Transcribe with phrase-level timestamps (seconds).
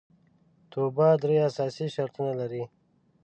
[0.71, 2.63] توبه درې اساسي شرطونه لري